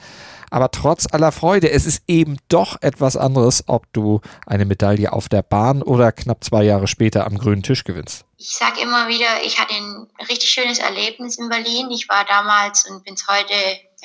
Aber 0.55 0.71
trotz 0.71 1.05
aller 1.11 1.33
Freude, 1.33 1.69
es 1.69 1.85
ist 1.85 2.03
eben 2.07 2.37
doch 2.47 2.81
etwas 2.81 3.17
anderes, 3.17 3.65
ob 3.67 3.91
du 3.93 4.21
eine 4.45 4.65
Medaille 4.65 5.11
auf 5.11 5.27
der 5.27 5.41
Bahn 5.41 5.81
oder 5.81 6.13
knapp 6.13 6.43
zwei 6.45 6.63
Jahre 6.63 6.87
später 6.87 7.25
am 7.27 7.37
grünen 7.37 7.61
Tisch 7.61 7.83
gewinnst. 7.83 8.14
Ich 8.37 8.51
sage 8.51 8.81
immer 8.81 9.07
wieder, 9.07 9.43
ich 9.43 9.59
hatte 9.59 9.73
ein 9.73 10.07
richtig 10.27 10.49
schönes 10.49 10.79
Erlebnis 10.79 11.37
in 11.37 11.49
Berlin. 11.49 11.89
Ich 11.91 12.07
war 12.09 12.25
damals 12.25 12.85
und 12.85 13.03
bin 13.03 13.15
es 13.15 13.27
heute, 13.27 13.53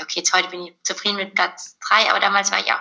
okay, 0.01 0.21
jetzt 0.21 0.33
heute 0.33 0.49
bin 0.49 0.67
ich 0.67 0.75
zufrieden 0.83 1.17
mit 1.17 1.35
Platz 1.35 1.77
drei, 1.87 2.09
aber 2.11 2.21
damals 2.21 2.51
war 2.51 2.61
ich 2.61 2.73
auch 2.73 2.81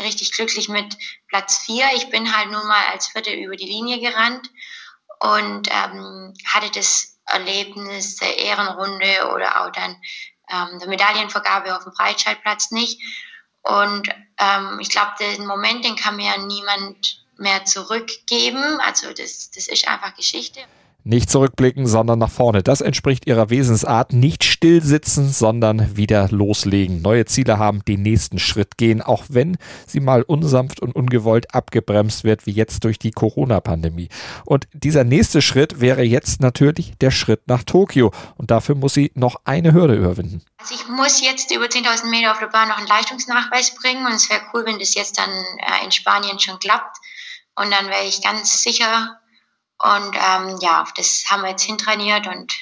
richtig 0.00 0.32
glücklich 0.32 0.68
mit 0.68 0.96
Platz 1.28 1.58
vier. 1.58 1.86
Ich 1.94 2.10
bin 2.10 2.36
halt 2.36 2.50
nun 2.50 2.66
mal 2.66 2.86
als 2.92 3.08
Vierte 3.08 3.32
über 3.32 3.56
die 3.56 3.66
Linie 3.66 4.00
gerannt 4.00 4.50
und 5.20 5.68
ähm, 5.70 6.34
hatte 6.46 6.70
das 6.70 7.18
Erlebnis 7.26 8.16
der 8.16 8.38
Ehrenrunde 8.38 9.30
oder 9.34 9.62
auch 9.62 9.72
dann 9.72 10.00
ähm, 10.50 10.78
der 10.78 10.88
Medaillenvergabe 10.88 11.76
auf 11.76 11.84
dem 11.84 11.92
Breitscheidplatz 11.92 12.70
nicht. 12.70 13.00
Und 13.62 14.08
ähm, 14.38 14.78
ich 14.80 14.90
glaube, 14.90 15.12
den 15.18 15.46
Moment, 15.46 15.84
den 15.84 15.96
kann 15.96 16.16
mir 16.16 16.36
niemand 16.38 17.25
mehr 17.38 17.64
zurückgeben. 17.64 18.80
Also 18.86 19.08
das, 19.08 19.50
das 19.50 19.68
ist 19.68 19.88
einfach 19.88 20.14
Geschichte. 20.14 20.60
Nicht 21.08 21.30
zurückblicken, 21.30 21.86
sondern 21.86 22.18
nach 22.18 22.32
vorne. 22.32 22.64
Das 22.64 22.80
entspricht 22.80 23.28
ihrer 23.28 23.48
Wesensart. 23.48 24.12
Nicht 24.12 24.42
still 24.42 24.82
sitzen, 24.82 25.32
sondern 25.32 25.96
wieder 25.96 26.28
loslegen. 26.30 27.00
Neue 27.00 27.26
Ziele 27.26 27.60
haben, 27.60 27.84
den 27.84 28.02
nächsten 28.02 28.40
Schritt 28.40 28.76
gehen, 28.76 29.02
auch 29.02 29.22
wenn 29.28 29.56
sie 29.86 30.00
mal 30.00 30.22
unsanft 30.22 30.80
und 30.80 30.96
ungewollt 30.96 31.54
abgebremst 31.54 32.24
wird, 32.24 32.44
wie 32.46 32.50
jetzt 32.50 32.82
durch 32.82 32.98
die 32.98 33.12
Corona-Pandemie. 33.12 34.08
Und 34.46 34.66
dieser 34.72 35.04
nächste 35.04 35.42
Schritt 35.42 35.80
wäre 35.80 36.02
jetzt 36.02 36.40
natürlich 36.40 36.98
der 36.98 37.12
Schritt 37.12 37.46
nach 37.46 37.62
Tokio. 37.62 38.10
Und 38.36 38.50
dafür 38.50 38.74
muss 38.74 38.94
sie 38.94 39.12
noch 39.14 39.36
eine 39.44 39.72
Hürde 39.74 39.94
überwinden. 39.94 40.42
Also 40.58 40.74
ich 40.74 40.88
muss 40.88 41.20
jetzt 41.20 41.52
über 41.52 41.66
10.000 41.66 42.10
Meter 42.10 42.32
auf 42.32 42.40
der 42.40 42.48
Bahn 42.48 42.68
noch 42.68 42.78
einen 42.78 42.88
Leistungsnachweis 42.88 43.76
bringen. 43.76 44.04
Und 44.06 44.14
es 44.14 44.28
wäre 44.28 44.40
cool, 44.52 44.64
wenn 44.66 44.80
das 44.80 44.96
jetzt 44.96 45.16
dann 45.20 45.30
äh, 45.30 45.84
in 45.84 45.92
Spanien 45.92 46.40
schon 46.40 46.58
klappt. 46.58 46.96
Und 47.56 47.70
dann 47.70 47.88
wäre 47.88 48.04
ich 48.04 48.22
ganz 48.22 48.62
sicher 48.62 49.18
und 49.78 50.16
ähm, 50.16 50.58
ja, 50.60 50.84
das 50.96 51.24
haben 51.28 51.42
wir 51.42 51.50
jetzt 51.50 51.64
hintrainiert 51.64 52.26
und 52.26 52.54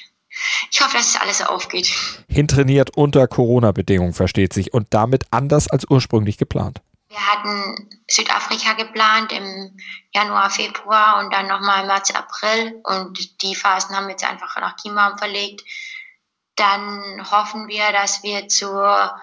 ich 0.69 0.81
hoffe, 0.81 0.97
dass 0.97 1.07
es 1.07 1.21
alles 1.21 1.41
aufgeht. 1.41 1.89
Hintrainiert 2.27 2.97
unter 2.97 3.25
Corona-Bedingungen, 3.27 4.13
versteht 4.13 4.51
sich, 4.51 4.73
und 4.73 4.93
damit 4.93 5.23
anders 5.31 5.69
als 5.69 5.85
ursprünglich 5.89 6.37
geplant. 6.37 6.81
Wir 7.07 7.25
hatten 7.25 8.01
Südafrika 8.09 8.73
geplant 8.73 9.31
im 9.31 9.77
Januar, 10.13 10.49
Februar 10.49 11.19
und 11.19 11.33
dann 11.33 11.47
nochmal 11.47 11.81
im 11.81 11.87
März, 11.87 12.11
April. 12.11 12.81
Und 12.83 13.41
die 13.41 13.55
Phasen 13.55 13.95
haben 13.95 14.07
wir 14.07 14.11
jetzt 14.11 14.29
einfach 14.29 14.59
nach 14.59 14.75
Chiembaum 14.75 15.17
verlegt. 15.17 15.63
Dann 16.57 17.25
hoffen 17.31 17.69
wir, 17.69 17.93
dass 17.93 18.21
wir 18.23 18.49
zur 18.49 19.15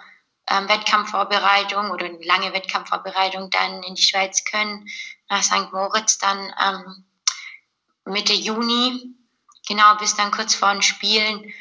ähm, 0.51 0.69
Wettkampfvorbereitung 0.69 1.91
oder 1.91 2.07
eine 2.07 2.25
lange 2.25 2.55
Wettkampfvorbereitung 2.55 3.51
dann 3.51 3.83
in 3.83 3.95
die 3.95 4.03
Schweiz 4.03 4.45
können, 4.45 4.87
nach 5.33 5.43
St. 5.43 5.73
Moritz 5.73 6.19
dann 6.19 6.53
ähm, 6.63 7.05
Mitte 8.05 8.35
Juni, 8.35 9.15
genau 9.67 9.97
bis 9.99 10.15
dann 10.15 10.31
kurz 10.31 10.55
vor 10.55 10.73
den 10.73 10.83
Spielen. 10.83 11.53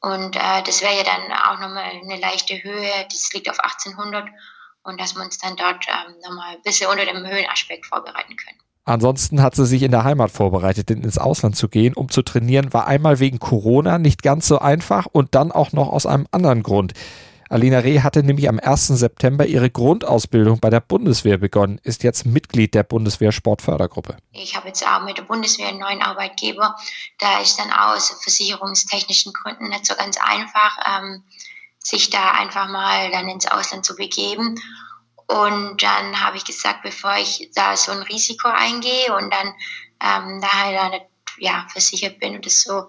Und 0.00 0.34
äh, 0.34 0.62
das 0.64 0.82
wäre 0.82 0.96
ja 0.96 1.04
dann 1.04 1.32
auch 1.32 1.60
nochmal 1.60 1.84
eine 1.84 2.18
leichte 2.18 2.62
Höhe, 2.62 3.06
das 3.10 3.32
liegt 3.32 3.48
auf 3.48 3.60
1800 3.60 4.28
und 4.82 5.00
dass 5.00 5.14
wir 5.14 5.22
uns 5.22 5.38
dann 5.38 5.56
dort 5.56 5.86
ähm, 5.88 6.14
nochmal 6.24 6.56
ein 6.56 6.62
bisschen 6.62 6.90
unter 6.90 7.04
dem 7.04 7.26
Höhenaspekt 7.26 7.86
vorbereiten 7.86 8.36
können. 8.36 8.58
Ansonsten 8.86 9.42
hat 9.42 9.54
sie 9.54 9.66
sich 9.66 9.82
in 9.82 9.90
der 9.90 10.04
Heimat 10.04 10.30
vorbereitet, 10.30 10.88
denn 10.88 11.02
ins 11.02 11.18
Ausland 11.18 11.54
zu 11.54 11.68
gehen, 11.68 11.94
um 11.94 12.08
zu 12.08 12.22
trainieren, 12.22 12.72
war 12.72 12.86
einmal 12.86 13.20
wegen 13.20 13.38
Corona 13.38 13.98
nicht 13.98 14.22
ganz 14.22 14.48
so 14.48 14.58
einfach 14.58 15.06
und 15.06 15.34
dann 15.34 15.52
auch 15.52 15.72
noch 15.72 15.90
aus 15.90 16.06
einem 16.06 16.26
anderen 16.32 16.62
Grund. 16.62 16.94
Alina 17.50 17.80
Reh 17.80 18.00
hatte 18.00 18.22
nämlich 18.22 18.48
am 18.48 18.60
1. 18.60 18.86
September 18.86 19.44
ihre 19.44 19.70
Grundausbildung 19.70 20.60
bei 20.60 20.70
der 20.70 20.78
Bundeswehr 20.78 21.36
begonnen, 21.36 21.80
ist 21.82 22.04
jetzt 22.04 22.24
Mitglied 22.24 22.76
der 22.76 22.84
Bundeswehr 22.84 23.32
Sportfördergruppe. 23.32 24.16
Ich 24.30 24.54
habe 24.54 24.68
jetzt 24.68 24.86
auch 24.86 25.02
mit 25.02 25.18
der 25.18 25.24
Bundeswehr 25.24 25.66
einen 25.66 25.80
neuen 25.80 26.00
Arbeitgeber. 26.00 26.76
Da 27.18 27.40
ist 27.40 27.58
dann 27.58 27.72
aus 27.72 28.10
versicherungstechnischen 28.22 29.32
Gründen 29.32 29.68
nicht 29.68 29.84
so 29.84 29.96
ganz 29.96 30.16
einfach, 30.18 30.78
ähm, 30.86 31.24
sich 31.80 32.08
da 32.10 32.30
einfach 32.30 32.68
mal 32.68 33.10
dann 33.10 33.28
ins 33.28 33.50
Ausland 33.50 33.84
zu 33.84 33.96
begeben. 33.96 34.54
Und 35.26 35.82
dann 35.82 36.20
habe 36.24 36.36
ich 36.36 36.44
gesagt, 36.44 36.82
bevor 36.84 37.16
ich 37.16 37.50
da 37.56 37.76
so 37.76 37.90
ein 37.90 38.02
Risiko 38.02 38.46
eingehe 38.46 39.12
und 39.16 39.34
dann 39.34 39.48
ähm, 40.00 40.40
da 40.40 40.52
halt 40.52 40.92
nicht 40.92 41.06
ja, 41.38 41.66
versichert 41.68 42.20
bin 42.20 42.36
und 42.36 42.46
das 42.46 42.62
so 42.62 42.86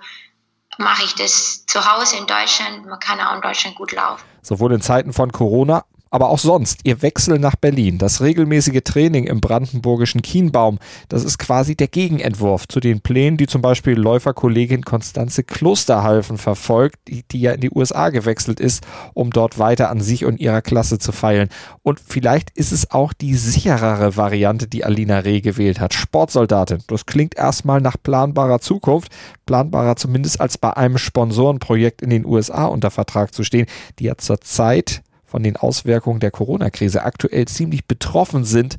mache 0.77 1.03
ich 1.03 1.15
das 1.15 1.65
zu 1.65 1.83
Hause 1.91 2.17
in 2.17 2.27
Deutschland. 2.27 2.85
Man 2.85 2.99
kann 2.99 3.19
auch 3.19 3.33
in 3.33 3.41
Deutschland 3.41 3.75
gut 3.75 3.91
laufen. 3.91 4.30
Sowohl 4.41 4.73
in 4.73 4.81
Zeiten 4.81 5.13
von 5.13 5.31
Corona, 5.31 5.85
aber 6.11 6.29
auch 6.29 6.37
sonst, 6.37 6.81
ihr 6.83 7.01
Wechsel 7.01 7.39
nach 7.39 7.55
Berlin, 7.55 7.97
das 7.97 8.21
regelmäßige 8.21 8.81
Training 8.83 9.23
im 9.23 9.39
brandenburgischen 9.39 10.21
Kienbaum, 10.21 10.77
das 11.07 11.23
ist 11.23 11.39
quasi 11.39 11.75
der 11.75 11.87
Gegenentwurf 11.87 12.67
zu 12.67 12.81
den 12.81 12.99
Plänen, 12.99 13.37
die 13.37 13.47
zum 13.47 13.61
Beispiel 13.61 13.97
Läuferkollegin 13.97 14.83
Konstanze 14.83 15.43
Klosterhalfen 15.43 16.37
verfolgt, 16.37 16.97
die, 17.07 17.23
die 17.31 17.39
ja 17.39 17.53
in 17.53 17.61
die 17.61 17.71
USA 17.71 18.09
gewechselt 18.09 18.59
ist, 18.59 18.85
um 19.13 19.31
dort 19.31 19.57
weiter 19.57 19.89
an 19.89 20.01
sich 20.01 20.25
und 20.25 20.39
ihrer 20.41 20.61
Klasse 20.61 20.99
zu 20.99 21.13
feilen. 21.13 21.47
Und 21.81 22.01
vielleicht 22.05 22.51
ist 22.51 22.73
es 22.73 22.91
auch 22.91 23.13
die 23.13 23.35
sicherere 23.35 24.17
Variante, 24.17 24.67
die 24.67 24.83
Alina 24.83 25.19
Reh 25.19 25.39
gewählt 25.39 25.79
hat. 25.79 25.93
Sportsoldatin. 25.93 26.83
Das 26.87 27.05
klingt 27.05 27.35
erstmal 27.35 27.79
nach 27.79 27.95
planbarer 28.01 28.59
Zukunft, 28.59 29.13
planbarer 29.45 29.95
zumindest 29.95 30.41
als 30.41 30.57
bei 30.57 30.75
einem 30.75 30.97
Sponsorenprojekt 30.97 32.01
in 32.01 32.09
den 32.09 32.25
USA 32.25 32.65
unter 32.65 32.91
Vertrag 32.91 33.33
zu 33.33 33.45
stehen, 33.45 33.67
die 33.99 34.05
ja 34.05 34.17
zurzeit 34.17 35.03
von 35.31 35.43
den 35.43 35.55
Auswirkungen 35.55 36.19
der 36.19 36.29
Corona-Krise 36.29 37.03
aktuell 37.03 37.47
ziemlich 37.47 37.85
betroffen 37.85 38.43
sind, 38.43 38.77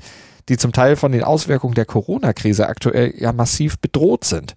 die 0.50 0.58
zum 0.58 0.72
Teil 0.72 0.96
von 0.96 1.10
den 1.10 1.24
Auswirkungen 1.24 1.74
der 1.74 1.86
Corona-Krise 1.86 2.68
aktuell 2.68 3.14
ja 3.16 3.32
massiv 3.32 3.78
bedroht 3.78 4.24
sind. 4.24 4.54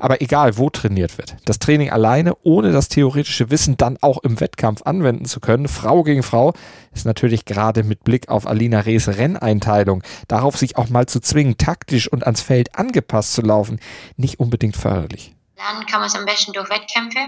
Aber 0.00 0.20
egal, 0.20 0.58
wo 0.58 0.68
trainiert 0.68 1.16
wird, 1.16 1.36
das 1.44 1.60
Training 1.60 1.90
alleine, 1.90 2.34
ohne 2.42 2.72
das 2.72 2.88
theoretische 2.88 3.50
Wissen 3.50 3.76
dann 3.76 3.98
auch 4.00 4.18
im 4.24 4.40
Wettkampf 4.40 4.82
anwenden 4.82 5.24
zu 5.24 5.38
können, 5.38 5.68
Frau 5.68 6.02
gegen 6.02 6.24
Frau, 6.24 6.52
ist 6.92 7.06
natürlich 7.06 7.44
gerade 7.44 7.84
mit 7.84 8.02
Blick 8.02 8.28
auf 8.28 8.46
Alina 8.46 8.80
Rees 8.80 9.08
Renneinteilung, 9.08 10.02
darauf 10.26 10.58
sich 10.58 10.76
auch 10.76 10.90
mal 10.90 11.06
zu 11.06 11.20
zwingen, 11.20 11.56
taktisch 11.56 12.10
und 12.10 12.24
ans 12.24 12.42
Feld 12.42 12.76
angepasst 12.76 13.32
zu 13.32 13.42
laufen, 13.42 13.78
nicht 14.16 14.40
unbedingt 14.40 14.76
förderlich. 14.76 15.34
Lernen 15.56 15.86
kann 15.86 16.00
man 16.00 16.08
es 16.08 16.16
am 16.16 16.26
besten 16.26 16.52
durch 16.52 16.68
Wettkämpfe 16.68 17.20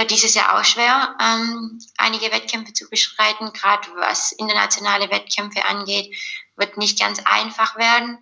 wird 0.00 0.10
dieses 0.10 0.34
Jahr 0.34 0.58
auch 0.58 0.64
schwer, 0.64 1.14
ähm, 1.20 1.78
einige 1.98 2.32
Wettkämpfe 2.32 2.72
zu 2.72 2.88
beschreiten. 2.88 3.52
Gerade 3.52 3.86
was 3.96 4.32
internationale 4.32 5.10
Wettkämpfe 5.10 5.62
angeht, 5.66 6.16
wird 6.56 6.78
nicht 6.78 6.98
ganz 6.98 7.20
einfach 7.26 7.76
werden. 7.76 8.18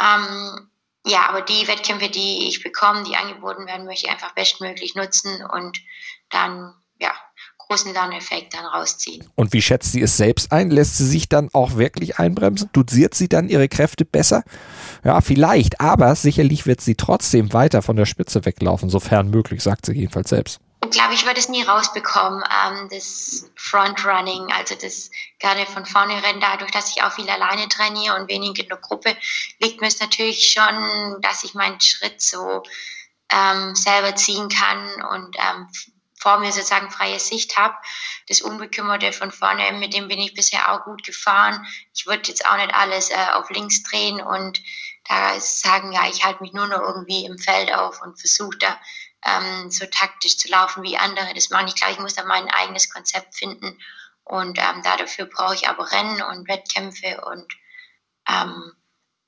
Ähm, 0.00 0.70
ja, 1.04 1.28
aber 1.28 1.42
die 1.42 1.66
Wettkämpfe, 1.66 2.08
die 2.08 2.46
ich 2.48 2.62
bekomme, 2.62 3.02
die 3.02 3.16
angeboten 3.16 3.66
werden, 3.66 3.84
möchte 3.86 4.06
ich 4.06 4.12
einfach 4.12 4.32
bestmöglich 4.34 4.94
nutzen 4.94 5.44
und 5.44 5.80
dann, 6.30 6.72
ja, 7.00 7.12
großen 7.58 7.92
Lerneffekt 7.92 8.54
dann 8.54 8.64
rausziehen. 8.64 9.28
Und 9.34 9.52
wie 9.52 9.60
schätzt 9.60 9.92
sie 9.92 10.00
es 10.00 10.16
selbst 10.16 10.52
ein? 10.52 10.70
Lässt 10.70 10.98
sie 10.98 11.06
sich 11.06 11.28
dann 11.28 11.50
auch 11.52 11.76
wirklich 11.76 12.18
einbremsen? 12.18 12.70
Dosiert 12.72 13.14
sie 13.14 13.28
dann 13.28 13.48
ihre 13.48 13.68
Kräfte 13.68 14.04
besser? 14.04 14.44
Ja, 15.04 15.20
vielleicht, 15.20 15.80
aber 15.80 16.14
sicherlich 16.14 16.66
wird 16.66 16.80
sie 16.80 16.94
trotzdem 16.94 17.52
weiter 17.52 17.82
von 17.82 17.96
der 17.96 18.06
Spitze 18.06 18.44
weglaufen, 18.44 18.88
sofern 18.88 19.30
möglich, 19.30 19.62
sagt 19.62 19.84
sie 19.84 19.94
jedenfalls 19.94 20.28
selbst 20.28 20.60
glaube, 20.90 21.14
ich 21.14 21.26
würde 21.26 21.40
es 21.40 21.48
nie 21.48 21.62
rausbekommen, 21.62 22.42
ähm, 22.42 22.88
das 22.90 23.50
Frontrunning, 23.56 24.52
also 24.52 24.74
das 24.74 25.10
gerne 25.38 25.66
von 25.66 25.86
vorne 25.86 26.22
rennen, 26.22 26.40
dadurch, 26.40 26.70
dass 26.70 26.94
ich 26.94 27.02
auch 27.02 27.12
viel 27.12 27.28
alleine 27.28 27.68
trainiere 27.68 28.16
und 28.16 28.28
wenig 28.28 28.58
in 28.58 28.68
der 28.68 28.78
Gruppe, 28.78 29.16
liegt 29.60 29.80
mir 29.80 29.88
es 29.88 30.00
natürlich 30.00 30.52
schon, 30.52 31.20
dass 31.20 31.44
ich 31.44 31.54
meinen 31.54 31.80
Schritt 31.80 32.20
so 32.20 32.62
ähm, 33.30 33.74
selber 33.74 34.14
ziehen 34.16 34.48
kann 34.48 35.02
und 35.10 35.36
ähm, 35.38 35.68
vor 36.20 36.38
mir 36.38 36.52
sozusagen 36.52 36.90
freie 36.90 37.18
Sicht 37.18 37.56
habe. 37.56 37.74
Das 38.28 38.42
Unbekümmerte 38.42 39.12
von 39.12 39.30
vorne, 39.30 39.72
mit 39.72 39.94
dem 39.94 40.08
bin 40.08 40.18
ich 40.18 40.34
bisher 40.34 40.72
auch 40.72 40.84
gut 40.84 41.04
gefahren. 41.04 41.64
Ich 41.94 42.06
würde 42.06 42.28
jetzt 42.28 42.46
auch 42.46 42.56
nicht 42.56 42.74
alles 42.74 43.10
äh, 43.10 43.26
auf 43.34 43.50
links 43.50 43.82
drehen 43.84 44.20
und 44.20 44.60
da 45.08 45.40
sagen, 45.40 45.92
ja, 45.92 46.08
ich 46.08 46.24
halte 46.24 46.42
mich 46.42 46.52
nur 46.52 46.66
noch 46.66 46.80
irgendwie 46.80 47.24
im 47.24 47.38
Feld 47.38 47.72
auf 47.72 48.02
und 48.02 48.20
versuche 48.20 48.58
da 48.58 48.78
ähm, 49.24 49.70
so 49.70 49.86
taktisch 49.86 50.36
zu 50.36 50.48
laufen 50.48 50.82
wie 50.82 50.96
andere 50.96 51.32
das 51.34 51.50
machen. 51.50 51.68
Ich 51.68 51.74
glaube, 51.74 51.94
ich 51.94 51.98
muss 51.98 52.14
da 52.14 52.24
mein 52.24 52.48
eigenes 52.50 52.92
Konzept 52.92 53.34
finden 53.34 53.78
und 54.24 54.58
ähm, 54.58 54.82
dafür 54.82 55.26
brauche 55.26 55.54
ich 55.54 55.68
aber 55.68 55.90
Rennen 55.90 56.22
und 56.22 56.48
Wettkämpfe 56.48 57.20
und 57.22 57.52
ähm, 58.28 58.72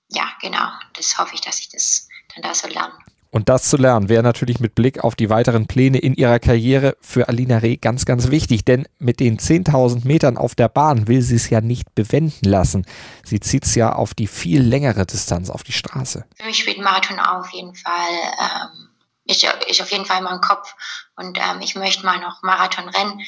ja, 0.08 0.30
genau, 0.40 0.70
das 0.94 1.16
hoffe 1.18 1.34
ich, 1.34 1.40
dass 1.40 1.60
ich 1.60 1.70
das 1.70 2.08
dann 2.34 2.42
da 2.42 2.54
so 2.54 2.68
lerne. 2.68 2.98
Und 3.30 3.48
das 3.48 3.68
zu 3.68 3.76
lernen 3.76 4.08
wäre 4.08 4.22
natürlich 4.22 4.58
mit 4.60 4.74
Blick 4.74 5.04
auf 5.04 5.14
die 5.14 5.30
weiteren 5.30 5.66
Pläne 5.66 5.98
in 5.98 6.14
ihrer 6.14 6.38
Karriere 6.40 6.96
für 7.00 7.28
Alina 7.28 7.58
Reh 7.58 7.76
ganz, 7.76 8.04
ganz 8.04 8.30
wichtig. 8.30 8.64
Denn 8.64 8.88
mit 8.98 9.20
den 9.20 9.38
10.000 9.38 10.06
Metern 10.06 10.36
auf 10.36 10.54
der 10.54 10.68
Bahn 10.68 11.06
will 11.06 11.22
sie 11.22 11.36
es 11.36 11.48
ja 11.48 11.60
nicht 11.60 11.94
bewenden 11.94 12.48
lassen. 12.48 12.86
Sie 13.24 13.40
zieht 13.40 13.64
es 13.66 13.74
ja 13.74 13.92
auf 13.92 14.14
die 14.14 14.26
viel 14.26 14.62
längere 14.62 15.06
Distanz 15.06 15.48
auf 15.48 15.62
die 15.62 15.72
Straße. 15.72 16.24
Für 16.36 16.46
mich 16.46 16.58
spielt 16.58 16.78
Marathon 16.78 17.20
auf 17.20 17.50
jeden 17.50 17.74
Fall 17.74 17.92
ähm, 18.40 18.90
ich, 19.30 19.46
ich 19.68 19.82
auf 19.82 19.90
jeden 19.90 20.04
Fall 20.04 20.24
im 20.24 20.40
Kopf 20.40 20.74
und 21.16 21.38
ähm, 21.38 21.60
ich 21.60 21.74
möchte 21.74 22.04
mal 22.04 22.18
noch 22.18 22.42
Marathon 22.42 22.88
rennen. 22.88 23.20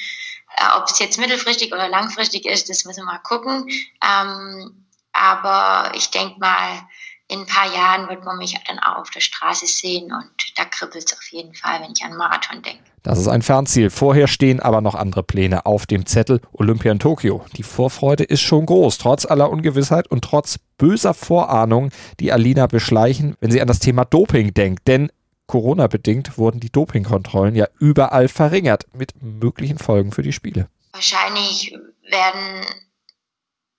Äh, 0.56 0.76
Ob 0.76 0.86
es 0.86 0.98
jetzt 0.98 1.18
mittelfristig 1.18 1.72
oder 1.72 1.88
langfristig 1.88 2.44
ist, 2.44 2.68
das 2.68 2.84
müssen 2.84 3.00
wir 3.00 3.12
mal 3.12 3.18
gucken. 3.18 3.68
Ähm, 4.02 4.86
aber 5.12 5.92
ich 5.94 6.10
denke 6.10 6.40
mal, 6.40 6.88
in 7.32 7.40
ein 7.40 7.46
paar 7.46 7.72
Jahren 7.74 8.08
wird 8.08 8.24
man 8.24 8.36
mich 8.36 8.58
dann 8.66 8.78
auch 8.78 8.98
auf 8.98 9.10
der 9.10 9.20
Straße 9.20 9.66
sehen 9.66 10.12
und 10.12 10.30
da 10.56 10.64
kribbelt 10.64 11.04
es 11.06 11.12
auf 11.12 11.26
jeden 11.30 11.54
Fall, 11.54 11.80
wenn 11.80 11.92
ich 11.92 12.04
an 12.04 12.16
Marathon 12.16 12.62
denke. 12.62 12.82
Das 13.02 13.18
ist 13.18 13.28
ein 13.28 13.42
Fernziel. 13.42 13.90
Vorher 13.90 14.28
stehen 14.28 14.60
aber 14.60 14.80
noch 14.80 14.94
andere 14.94 15.22
Pläne 15.22 15.66
auf 15.66 15.86
dem 15.86 16.06
Zettel 16.06 16.40
Olympia 16.52 16.92
in 16.92 16.98
Tokio. 16.98 17.44
Die 17.56 17.62
Vorfreude 17.62 18.24
ist 18.24 18.42
schon 18.42 18.66
groß, 18.66 18.98
trotz 18.98 19.24
aller 19.24 19.50
Ungewissheit 19.50 20.08
und 20.08 20.22
trotz 20.22 20.58
böser 20.78 21.14
Vorahnungen, 21.14 21.90
die 22.20 22.32
Alina 22.32 22.66
beschleichen, 22.66 23.34
wenn 23.40 23.50
sie 23.50 23.60
an 23.60 23.68
das 23.68 23.78
Thema 23.78 24.04
Doping 24.04 24.54
denkt. 24.54 24.86
Denn 24.86 25.10
Corona-bedingt 25.46 26.38
wurden 26.38 26.60
die 26.60 26.70
Dopingkontrollen 26.70 27.56
ja 27.56 27.66
überall 27.78 28.28
verringert, 28.28 28.86
mit 28.92 29.22
möglichen 29.22 29.78
Folgen 29.78 30.12
für 30.12 30.22
die 30.22 30.32
Spiele. 30.32 30.68
Wahrscheinlich 30.92 31.76
werden, 32.08 32.66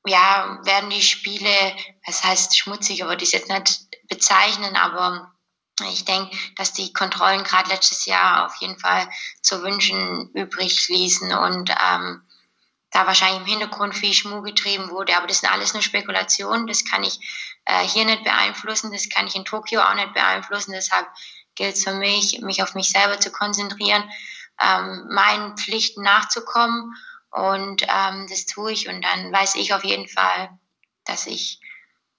ja, 0.05 0.59
werden 0.63 0.89
die 0.89 1.01
Spiele, 1.01 1.75
das 2.05 2.23
heißt 2.23 2.57
schmutzig, 2.57 3.03
aber 3.03 3.15
die 3.15 3.25
jetzt 3.25 3.49
nicht 3.49 3.87
bezeichnen, 4.07 4.75
aber 4.75 5.29
Ich 5.89 6.05
denke, 6.05 6.37
dass 6.55 6.73
die 6.73 6.93
Kontrollen 6.93 7.43
gerade 7.43 7.69
letztes 7.69 8.05
Jahr 8.05 8.45
auf 8.45 8.55
jeden 8.57 8.77
Fall 8.77 9.09
zu 9.41 9.63
wünschen 9.63 10.29
übrig 10.33 10.87
ließen 10.87 11.33
und 11.33 11.71
ähm, 11.71 12.21
da 12.91 13.07
wahrscheinlich 13.07 13.41
im 13.41 13.47
Hintergrund 13.47 13.95
viel 13.95 14.13
Schmuh 14.13 14.41
getrieben 14.43 14.91
wurde. 14.91 15.17
Aber 15.17 15.25
das 15.25 15.39
sind 15.39 15.51
alles 15.51 15.73
nur 15.73 15.81
Spekulationen. 15.81 16.67
Das 16.67 16.85
kann 16.85 17.03
ich 17.03 17.19
äh, 17.65 17.83
hier 17.87 18.05
nicht 18.05 18.23
beeinflussen. 18.23 18.91
Das 18.91 19.09
kann 19.09 19.25
ich 19.25 19.35
in 19.35 19.45
Tokio 19.45 19.81
auch 19.81 19.95
nicht 19.95 20.13
beeinflussen. 20.13 20.73
Deshalb 20.73 21.07
gilt 21.55 21.75
es 21.75 21.83
für 21.83 21.95
mich, 21.95 22.39
mich 22.41 22.61
auf 22.61 22.75
mich 22.75 22.89
selber 22.89 23.19
zu 23.19 23.31
konzentrieren, 23.31 24.03
ähm, 24.61 25.07
meinen 25.09 25.57
Pflichten 25.57 26.03
nachzukommen. 26.03 26.95
Und 27.33 27.83
ähm, 27.83 28.27
das 28.29 28.45
tue 28.45 28.71
ich. 28.71 28.87
Und 28.87 29.03
dann 29.03 29.31
weiß 29.31 29.55
ich 29.55 29.73
auf 29.73 29.83
jeden 29.83 30.07
Fall, 30.07 30.49
dass 31.05 31.27
ich 31.27 31.59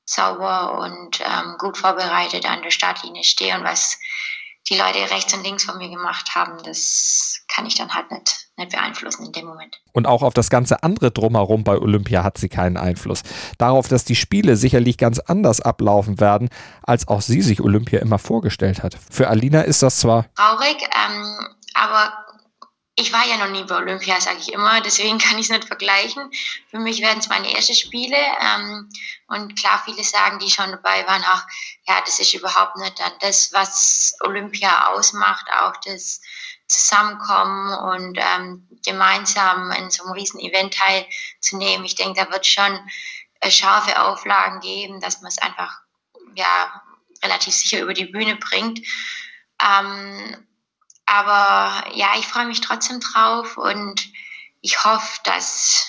sauber 0.07 0.79
und 0.81 1.21
ähm, 1.21 1.57
gut 1.59 1.79
vorbereitet 1.79 2.49
an 2.49 2.63
der 2.63 2.71
Startlinie 2.71 3.25
stehe 3.25 3.57
und 3.57 3.65
was 3.65 3.99
die 4.69 4.77
Leute 4.79 5.11
rechts 5.11 5.35
und 5.35 5.45
links 5.45 5.65
von 5.65 5.77
mir 5.77 5.91
gemacht 5.91 6.35
haben, 6.35 6.63
das 6.63 7.45
kann 7.49 7.67
ich 7.67 7.75
dann 7.75 7.95
halt 7.95 8.11
nicht, 8.11 8.49
nicht 8.57 8.71
beeinflussen 8.71 9.27
in 9.27 9.33
dem 9.33 9.47
Moment. 9.47 9.79
Und 9.93 10.07
auch 10.07 10.23
auf 10.23 10.33
das 10.33 10.49
ganze 10.49 10.83
andere 10.83 11.11
drumherum 11.11 11.65
bei 11.65 11.77
Olympia 11.77 12.25
hat 12.25 12.39
sie 12.39 12.49
keinen 12.49 12.79
Einfluss. 12.79 13.23
Darauf, 13.59 13.89
dass 13.89 14.07
die 14.07 14.17
Spiele 14.17 14.57
sicherlich 14.57 14.97
ganz 14.97 15.19
anders 15.19 15.61
ablaufen 15.61 16.19
werden, 16.19 16.49
als 16.83 17.09
auch 17.09 17.21
sie 17.21 17.43
sich 17.43 17.61
Olympia 17.61 18.01
immer 18.01 18.19
vorgestellt 18.19 18.83
hat. 18.83 18.97
Für 19.11 19.29
Alina 19.29 19.61
ist 19.61 19.83
das 19.83 19.99
zwar 19.99 20.27
traurig, 20.35 20.77
ähm, 20.83 21.55
aber 21.75 22.24
ich 22.97 23.13
war 23.13 23.27
ja 23.27 23.37
noch 23.37 23.49
nie 23.49 23.65
bei 23.65 23.77
Olympia, 23.77 24.21
sage 24.21 24.39
ich 24.39 24.53
immer, 24.53 24.81
deswegen 24.81 25.19
kann 25.19 25.39
ich 25.39 25.47
es 25.47 25.51
nicht 25.51 25.67
vergleichen. 25.67 26.31
Für 26.71 26.79
mich 26.79 27.01
werden 27.01 27.19
es 27.19 27.29
meine 27.29 27.53
ersten 27.53 27.75
Spiele. 27.75 28.17
Ähm, 28.17 28.89
und 29.29 29.59
klar, 29.59 29.83
viele 29.85 30.05
sagen, 30.05 30.39
die 30.39 30.51
schon 30.51 30.71
dabei 30.71 31.07
waren, 31.07 31.25
ach, 31.27 31.47
ja, 31.87 32.01
das 32.01 32.21
ist 32.21 32.35
überhaupt 32.35 32.77
nicht 32.77 32.99
dann 33.01 33.13
das, 33.21 33.53
was 33.53 34.15
Olympia 34.21 34.89
ausmacht, 34.89 35.47
auch 35.53 35.77
das 35.85 36.21
Zusammenkommen 36.67 37.75
und 37.75 38.19
ähm, 38.19 38.67
gemeinsam 38.85 39.71
in 39.73 39.91
so 39.91 40.05
einem 40.05 40.13
riesen 40.13 40.41
Event 40.41 40.75
teilzunehmen. 40.75 41.85
Ich 41.85 41.95
denke, 41.95 42.25
da 42.25 42.31
wird 42.31 42.47
schon 42.47 42.81
äh, 43.41 43.51
scharfe 43.51 44.01
Auflagen 44.01 44.61
geben, 44.61 45.01
dass 45.01 45.21
man 45.21 45.29
es 45.29 45.39
einfach 45.39 45.81
ja 46.35 46.83
relativ 47.23 47.55
sicher 47.55 47.81
über 47.81 47.93
die 47.93 48.07
Bühne 48.07 48.37
bringt. 48.37 48.81
Ähm, 49.61 50.47
aber 51.07 51.85
ja, 51.95 52.13
ich 52.19 52.27
freue 52.27 52.47
mich 52.47 52.61
trotzdem 52.61 53.01
drauf 53.01 53.57
und 53.57 54.09
ich 54.61 54.85
hoffe, 54.85 55.19
dass, 55.25 55.87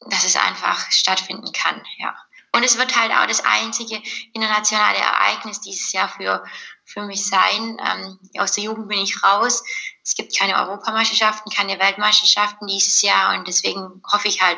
dass 0.00 0.24
es 0.24 0.36
einfach 0.36 0.90
stattfinden 0.90 1.52
kann, 1.52 1.82
ja. 1.98 2.16
Und 2.52 2.64
es 2.64 2.78
wird 2.78 2.98
halt 2.98 3.12
auch 3.12 3.26
das 3.26 3.44
einzige 3.44 4.02
internationale 4.32 4.96
Ereignis 4.96 5.60
dieses 5.60 5.92
Jahr 5.92 6.08
für, 6.08 6.44
für 6.84 7.02
mich 7.02 7.26
sein. 7.26 7.76
Ähm, 7.78 8.18
aus 8.38 8.52
der 8.52 8.64
Jugend 8.64 8.88
bin 8.88 9.00
ich 9.00 9.22
raus. 9.22 9.62
Es 10.08 10.14
gibt 10.14 10.34
keine 10.38 10.56
Europameisterschaften, 10.56 11.52
keine 11.54 11.78
Weltmeisterschaften 11.78 12.66
dieses 12.66 13.02
Jahr 13.02 13.38
und 13.38 13.46
deswegen 13.46 14.00
hoffe 14.10 14.26
ich 14.26 14.40
halt 14.40 14.56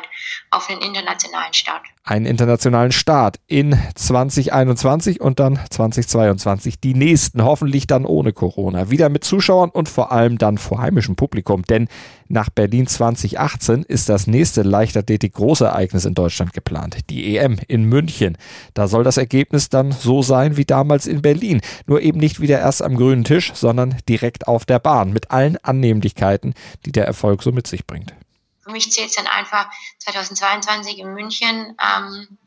auf 0.49 0.69
einen 0.69 0.79
internationalen 0.79 1.51
Start. 1.51 1.81
Einen 2.05 2.25
internationalen 2.25 2.93
Start 2.93 3.35
in 3.47 3.77
2021 3.95 5.19
und 5.19 5.41
dann 5.41 5.59
2022. 5.69 6.79
Die 6.79 6.93
nächsten 6.93 7.43
hoffentlich 7.43 7.85
dann 7.85 8.05
ohne 8.05 8.31
Corona. 8.31 8.89
Wieder 8.89 9.09
mit 9.09 9.25
Zuschauern 9.25 9.69
und 9.69 9.89
vor 9.89 10.13
allem 10.13 10.37
dann 10.37 10.57
vor 10.57 10.79
heimischem 10.79 11.17
Publikum. 11.17 11.63
Denn 11.63 11.89
nach 12.31 12.49
Berlin 12.49 12.87
2018 12.87 13.83
ist 13.83 14.07
das 14.07 14.25
nächste 14.25 14.61
Leichtathletik-Großereignis 14.63 16.05
in 16.05 16.13
Deutschland 16.13 16.53
geplant. 16.53 16.97
Die 17.09 17.35
EM 17.37 17.59
in 17.67 17.83
München. 17.83 18.37
Da 18.73 18.87
soll 18.87 19.03
das 19.03 19.17
Ergebnis 19.17 19.67
dann 19.67 19.91
so 19.91 20.23
sein 20.23 20.55
wie 20.55 20.65
damals 20.65 21.07
in 21.07 21.21
Berlin. 21.21 21.59
Nur 21.87 22.01
eben 22.01 22.19
nicht 22.19 22.39
wieder 22.39 22.57
erst 22.59 22.83
am 22.83 22.95
grünen 22.95 23.25
Tisch, 23.25 23.51
sondern 23.53 23.97
direkt 24.07 24.47
auf 24.47 24.65
der 24.65 24.79
Bahn 24.79 25.11
mit 25.11 25.29
allen 25.29 25.40
Annehmlichkeiten, 25.63 26.53
die 26.85 26.91
der 26.91 27.05
Erfolg 27.05 27.43
so 27.43 27.51
mit 27.51 27.67
sich 27.67 27.85
bringt. 27.85 28.13
Für 28.63 28.71
mich 28.71 28.91
zählt 28.91 29.09
es 29.09 29.15
dann 29.15 29.27
einfach 29.27 29.69
2022 29.99 30.99
in 30.99 31.13
München, 31.13 31.75
ähm, 31.81 32.37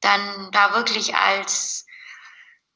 dann 0.00 0.50
da 0.52 0.74
wirklich 0.74 1.14
als 1.14 1.86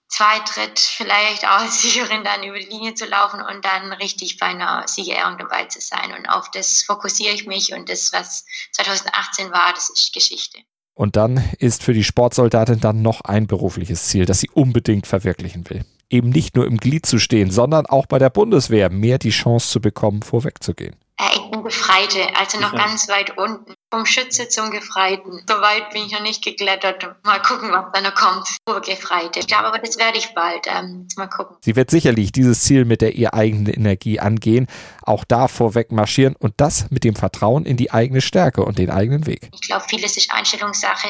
Zweitritt 0.09 0.79
vielleicht 0.79 1.45
auch 1.47 1.61
als 1.61 1.83
Siegerin 1.83 2.25
dann 2.25 2.43
über 2.43 2.59
die 2.59 2.67
Linie 2.67 2.95
zu 2.95 3.07
laufen 3.07 3.41
und 3.41 3.65
dann 3.65 3.93
richtig 3.93 4.39
bei 4.39 4.47
einer 4.47 4.87
Siegerehrung 4.87 5.39
dabei 5.39 5.65
zu 5.65 5.81
sein. 5.81 6.15
Und 6.17 6.29
auf 6.29 6.51
das 6.51 6.83
fokussiere 6.83 7.35
ich 7.35 7.47
mich 7.47 7.73
und 7.73 7.89
das, 7.89 8.13
was 8.13 8.45
2018 8.73 9.51
war, 9.51 9.73
das 9.75 9.91
ist 9.91 10.13
Geschichte. 10.13 10.59
Und 10.95 11.17
dann 11.17 11.39
ist 11.59 11.83
für 11.83 11.95
die 11.95 12.05
Sportsoldatin 12.05 12.81
dann 12.81 13.01
noch 13.01 13.23
ein 13.23 13.47
berufliches 13.47 14.09
Ziel, 14.09 14.27
das 14.27 14.41
sie 14.41 14.51
unbedingt 14.51 15.07
verwirklichen 15.07 15.69
will 15.71 15.87
eben 16.13 16.31
nicht 16.31 16.57
nur 16.57 16.67
im 16.67 16.77
Glied 16.77 17.07
zu 17.07 17.19
stehen, 17.19 17.51
sondern 17.51 17.87
auch 17.87 18.07
bei 18.07 18.19
der 18.19 18.31
Bundeswehr 18.31 18.91
mehr 18.91 19.19
die 19.19 19.31
Chance 19.31 19.69
zu 19.69 19.81
bekommen, 19.81 20.23
vorwegzugehen. 20.23 20.97
Ich 21.35 21.51
bin 21.51 21.63
Gefreite, 21.63 22.21
also 22.37 22.59
noch 22.59 22.73
ja. 22.73 22.79
ganz 22.79 23.09
weit 23.09 23.37
unten. 23.39 23.75
Vom 23.91 24.07
Schütze 24.07 24.49
zum 24.49 24.71
Gefreiten. 24.71 25.43
So 25.47 25.55
weit 25.55 25.91
bin 25.91 26.07
ich 26.07 26.13
noch 26.13 26.23
nicht 26.23 26.43
geklettert. 26.43 27.07
Mal 27.23 27.41
gucken, 27.43 27.71
was 27.71 27.93
dann 27.93 28.05
noch 28.05 28.15
kommt. 28.15 28.49
Gefreite. 28.85 29.41
Ich 29.41 29.47
glaube 29.47 29.67
aber, 29.67 29.79
das 29.79 29.99
werde 29.99 30.19
ich 30.19 30.35
bald. 30.35 30.67
Ähm, 30.67 31.07
mal 31.17 31.29
gucken. 31.29 31.57
Sie 31.61 31.77
wird 31.77 31.91
sicherlich 31.91 32.33
dieses 32.33 32.63
Ziel 32.63 32.85
mit 32.85 33.03
der 33.03 33.15
ihr 33.15 33.35
eigenen 33.35 33.67
Energie 33.67 34.19
angehen, 34.19 34.67
auch 35.03 35.25
da 35.25 35.47
vorweg 35.47 35.93
marschieren 35.93 36.35
und 36.37 36.55
das 36.57 36.91
mit 36.91 37.05
dem 37.05 37.15
Vertrauen 37.15 37.67
in 37.67 37.77
die 37.77 37.93
eigene 37.93 38.21
Stärke 38.23 38.65
und 38.65 38.79
den 38.79 38.91
eigenen 38.91 39.27
Weg. 39.27 39.51
Ich 39.55 39.61
glaube, 39.61 39.85
vieles 39.87 40.17
ist 40.17 40.33
Einstellungssache. 40.33 41.09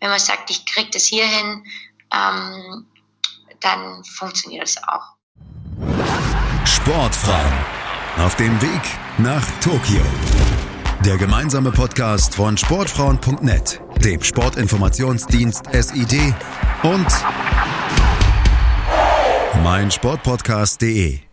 Wenn 0.00 0.08
man 0.08 0.18
sagt, 0.18 0.50
ich 0.50 0.66
kriege 0.66 0.90
das 0.90 1.04
hier 1.04 1.26
hin, 1.26 1.62
ähm, 2.12 2.86
dann 3.60 4.02
funktioniert 4.04 4.68
es 4.68 4.76
auch. 4.78 5.14
Sportfrauen 6.64 7.52
auf 8.18 8.36
dem 8.36 8.60
Weg 8.60 8.82
nach 9.18 9.44
Tokio. 9.60 10.02
Der 11.04 11.18
gemeinsame 11.18 11.70
Podcast 11.70 12.34
von 12.34 12.56
Sportfrauen.net, 12.56 13.80
dem 14.02 14.22
Sportinformationsdienst 14.22 15.66
SID 15.72 16.34
und 16.82 17.06
meinsportpodcast.de. 19.62 21.23